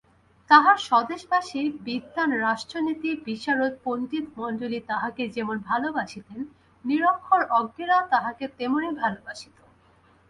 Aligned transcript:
তাঁহার 0.49 0.77
স্বদেশবাসী 0.79 1.61
বিদ্বান 1.83 2.29
রাষ্ট্রনীতি-বিশারদ 2.41 3.73
পণ্ডিতমণ্ডলী 3.83 4.79
তাঁহাকে 4.87 5.23
যেমন 5.29 5.57
ভালবাসিতেন, 5.65 6.39
নিরক্ষর 6.85 7.41
অজ্ঞেরাও 7.51 8.03
তাঁহাকে 8.09 8.45
তেমনি 8.57 8.89
ভালবাসিত। 8.95 9.55